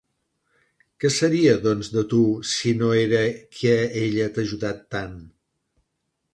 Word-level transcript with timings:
Què 1.03 1.11
seria, 1.15 1.51
doncs, 1.65 1.91
de 1.97 2.03
tu 2.15 2.23
si 2.53 2.73
no 2.81 2.91
era 3.03 3.21
que 3.61 3.77
ella 4.07 4.33
t'ha 4.35 4.47
ajudat 4.49 4.85
tant? 4.97 5.17